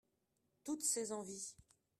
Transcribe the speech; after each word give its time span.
Toutes 0.63 0.81
ses 0.83 1.11
envies. 1.11 1.53